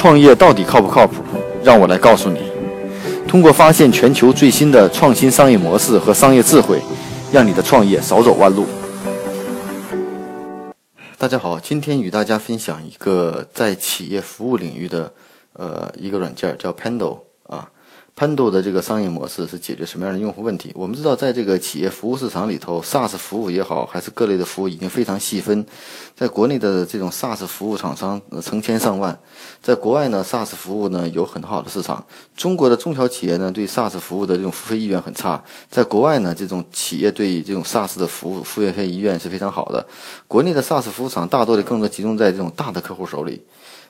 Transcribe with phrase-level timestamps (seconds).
[0.00, 1.22] 创业到底靠不靠谱？
[1.62, 2.40] 让我来告诉你。
[3.28, 6.80] 通过发现全球最新的创新商业模式和商业智慧，
[7.30, 8.64] 让你的创业少走弯路。
[11.18, 15.12] 大家好，今天与大家分享一个在企业服务领域的
[15.52, 17.68] 呃一个软件，叫 Pendo 啊。
[18.16, 20.70] Pando 的这个商业模式是解决什么样的用户问题？
[20.74, 25.64] 我们知道，在这个企业服务市场里头，SaaS 服务也好，还是各类的服务，已经非常细分。
[26.14, 29.18] 在国内的这种 SaaS 服务厂商成千上万，
[29.62, 32.04] 在国外呢，SaaS 服务呢有很好的市场。
[32.36, 35.42] 中国的中小企业呢，对 SaaS 服务的这种付费意愿很差。
[35.70, 39.86] 在国外呢，这种企业对这种 SaaS 的服务付费意愿是非常好的。
[40.28, 43.42] 国内的 SaaS 服务厂大多的更多集中在这种大的客户手里。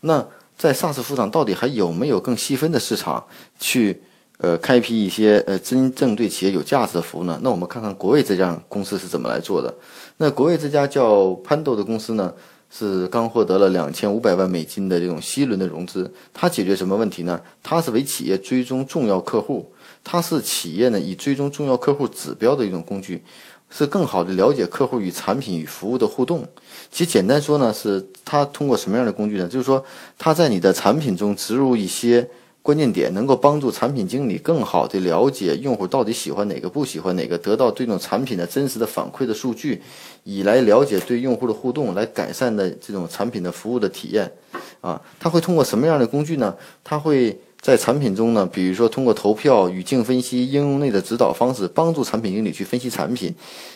[0.00, 0.26] 那
[0.58, 3.24] 在 SaaS 服务厂到底还有没有更细分的市场
[3.60, 4.02] 去？
[4.38, 7.40] 呃，开辟一些呃真正对企业有价值的服务呢？
[7.42, 9.74] 那我们看看国卫这家公司是怎么来做的。
[10.18, 12.34] 那国卫这家叫潘豆的公司呢，
[12.70, 16.12] 是刚获得了两千五百万美金的这种 C 轮的融资。
[16.34, 17.40] 它解决什么问题呢？
[17.62, 19.72] 它是为企业追踪重要客户，
[20.04, 23.24] 它是企业呢以追踪重要客户指标的一种工具，
[23.70, 26.46] 是更好的了解客户与产品与服务的互动。
[26.90, 29.48] 其实简单说呢，是它通过什么样的工具呢？
[29.48, 29.82] 就是说，
[30.18, 32.28] 它在你的产品中植入一些。
[32.66, 39.80] 关键点能够帮助产品经理更好地了解用户到底喜欢哪个，不喜欢哪个，得到这种产品的真实的反馈的数据，
[40.24, 44.28] 以来了解对用户的互动，来改善的这种产品的服务的体验。
[44.80, 46.52] 啊，他会通过什么样的工具呢？
[46.82, 53.32] 他会在产品中呢，比如说通过投票、语境分析、应用内的指导方式，帮助产品经理去分析产品。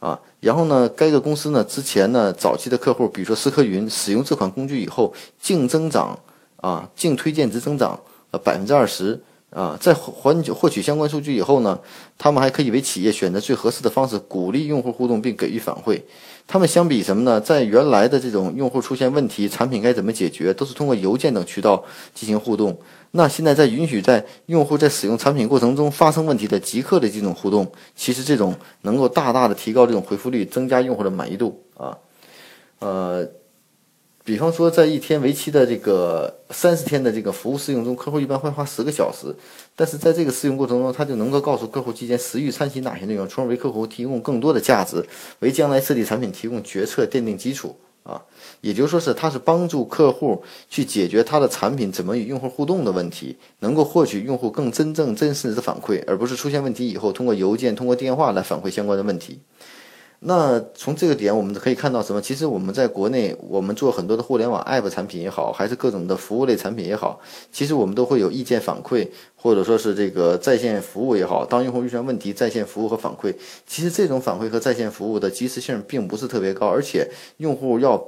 [0.00, 6.18] 啊，然后呢，该个公司呢，之前呢，早期的客户，比如说思科云，使用这款工具以后，净增长
[6.56, 7.96] 啊，净推荐值增长。
[8.32, 10.10] 呃，百分之二十啊，在获
[10.54, 11.78] 获取相关数据以后呢，
[12.16, 16.00] 他们还可以为企业选择最合适的方式，鼓励用户互动并给予反馈。
[16.46, 17.38] 他们相比什么呢？
[17.38, 22.76] 在原来的这种用户出现问题，产品该怎么解决，都是通过邮件等渠道进行互动。
[23.10, 31.98] 那现在在允许在用户在使用产品过程中发生问题的即刻的这种互动，其实这种能够大大的提高这种回复率，增加用户的满意度啊，
[32.78, 33.28] 呃。
[34.24, 39.34] 比方说，在一天为期的这个三十天的这个服务试用中，客户一般会花十个小时，
[39.74, 45.04] 但是在这个试用过程中，他就能够告诉客户期间时域参与哪些内容，从而为客户提供更多的价值，
[45.40, 47.74] 为将来设计产品提供决策奠定基础
[48.04, 48.22] 啊。
[48.60, 50.40] 也就是说是，他是帮助客户
[50.70, 59.40] 去解决他的产品怎么与用户互动的问题，能够获取用户更真正真实的反馈，而不是出现问题以后通过邮件、通过电话来反馈相关的问题。
[60.24, 62.22] 那从这个点，我们可以看到什么？
[62.22, 71.44] 其实我们在国内，我们做很多的互联网 App 产品也好，还是各种的服务类产品也好，其实我们都会有意见反馈，或者说是这个在线服务也好。
[71.44, 73.34] 当用户遇上问题，在线服务和反馈，
[73.66, 78.00] 其实这种反馈和在线服务的及时性并不是特别高，而且用户要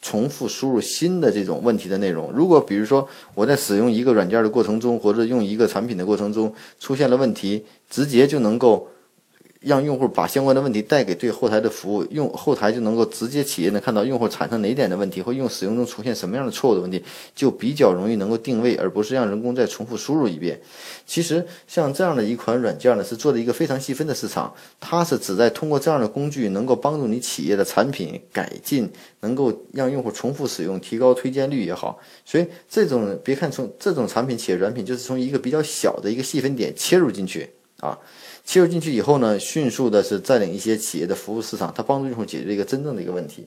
[0.00, 2.32] 重复输入新的这种问题的内容。
[2.32, 3.06] 如果比如说
[3.36, 8.88] 我在使用一个软件的过程中，或者用一个产品的过程中出现了问题，直接就能够。
[9.62, 17.02] 让用户把相关的问题带给对后台的服务，用后台就能够直接企业能看到用户产生哪点的问题，或用使用中出现什么样的错误的问题，
[17.34, 20.60] 就比较容易能够定位，而不是让人工再重复输入一遍。
[21.06, 28.90] 其实像这样的一款软件呢，是做的一个非常细分的市场，它是旨在通过这样的工具，能够帮助你企业的产品改进，
[29.20, 31.98] 能够让用户重复使用，提高推荐率也好。
[32.24, 37.48] 所以这种别看从这种产品企业软品，就是从一个比较小的一个细分点切入进去
[37.82, 37.98] 啊。
[38.44, 43.46] 切入进去以后呢，迅速的是占领一些企业的服务市场，它帮助用户解决一个真正的一个问题。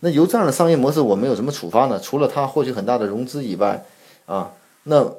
[0.00, 2.00] 那由这样的商业模式，我们有什么处罚呢？
[2.00, 3.86] 除了它获取很大的融资以外，
[4.26, 4.52] 啊，
[4.82, 5.14] 那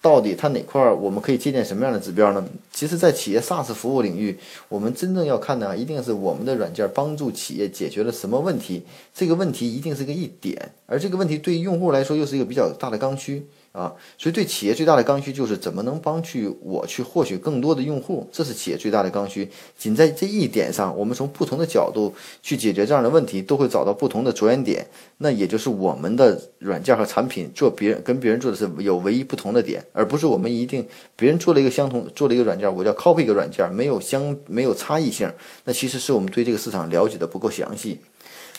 [0.00, 2.44] 到底它哪块儿我们可以借鉴什么样的指标呢？
[2.72, 13.44] 其实，在企业 SaaS 服务领域，我们真正要看的啊一定是我们的软件帮助企业解决了什么问题，这个问题一定是个一点，而这个问题对于用户来说又是一个比较大的刚需。
[13.72, 19.48] 啊，所以对企业最大的刚需就是怎么能帮去我去获取更多的用户，这是企业最大的刚需。
[19.78, 24.86] 仅在这一点上，我们从不同的角度去解决这样的问题，都会找到不同的着眼点。
[25.18, 30.86] 那也就是我们的软件和产品做别人跟别人做的是有唯一不同的点，而不是我们一定
[31.16, 35.32] 别人做了一个相同做了一个软件，我叫 copy 一个软件，没有相没有差异性。
[35.64, 37.98] 那其实是我们对这个市场了解的不够详细。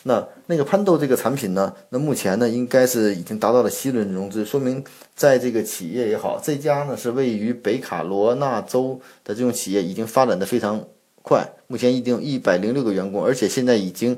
[0.04, 1.74] 那那个潘豆这个产品呢？
[1.90, 4.84] 那目前呢，应该是已经达到了 C 轮融资，说明
[5.16, 10.86] 在这个企业也好，这家呢是位于北卡罗纳州的这种企业，已经发展的非常
[11.22, 11.48] 快。
[11.68, 14.18] 目前已经有一百零六个员工，而且现在已经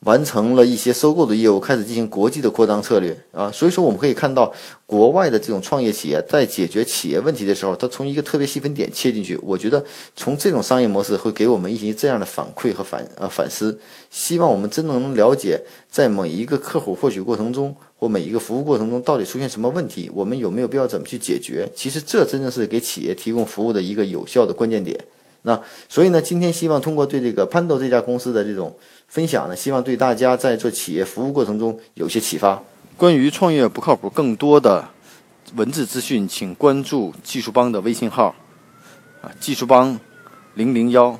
[0.00, 4.50] 完成了一些收购的业务，开始进行国际的扩张策略啊，所以说我们可以看到，
[4.86, 9.38] 国外的这种创业企业在解决企业问题的时候，它从一个特别细分点切进去。
[9.42, 9.84] 我觉得
[10.16, 13.78] 从这种商业模式会给我们一些这样的反馈和反呃反思。
[14.10, 15.60] 希望我们真能了解，
[15.90, 21.68] 在每一个客户获取过程中或每一个服务过程中到底出现什么问题，我们有没有必要怎么去解决？
[21.76, 24.98] 其实这真的是给企业提供服务的一个有效的关键点。
[25.42, 28.76] 那所以呢，今天希望通过对这个潘豆这家公司的这种
[29.08, 32.62] 分享呢，希望对大家在做企业服务过程中有些启发。
[32.96, 34.86] 关于创业不靠谱，更多的
[35.56, 38.34] 文字资讯，请关注技术帮的微信号
[39.22, 39.98] 啊，技术帮
[40.54, 41.18] 零零幺。